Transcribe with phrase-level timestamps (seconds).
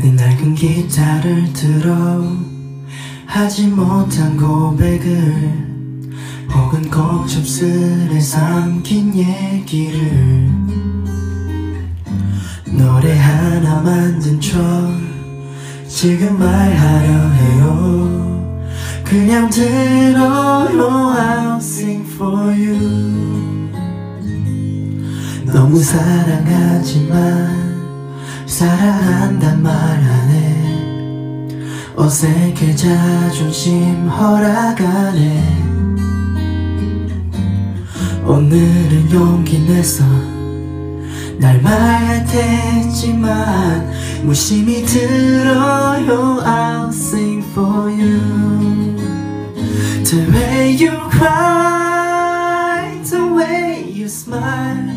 [0.00, 2.22] 내 낡은 기타를 들어
[3.26, 5.68] 하지 못한 고백을
[6.52, 10.48] 혹은 꼭 좁슬에 삼킨 얘기를
[12.66, 14.56] 노래 하나 만든 척
[15.88, 18.68] 지금 말하려 해요.
[19.04, 20.68] 그냥 들어요
[21.16, 23.68] I'll sing for you.
[25.46, 27.67] 너무 사랑하지만
[28.48, 30.48] 사랑한단 말 안 해.
[31.94, 35.66] 어색해 자존심 허락하네.
[38.24, 40.02] 오늘은 용기 내서
[41.38, 43.90] 날 말할 테지만
[44.24, 46.42] 무심히 들어요.
[46.42, 48.96] I'll sing for you.
[50.04, 54.96] The way you cry The way you smile.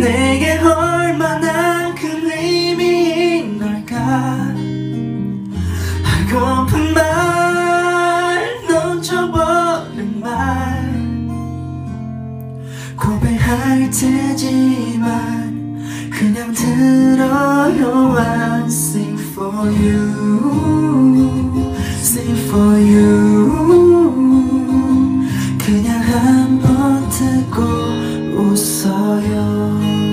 [0.00, 0.91] 내게 얼
[6.62, 10.30] 고픈 말 놓쳐버린 말.
[12.96, 23.50] 고백할 테지만 그냥 들어요 I'm sing for you sing for you.
[25.58, 27.60] 그냥 한 번 듣고
[28.38, 30.11] 웃어요.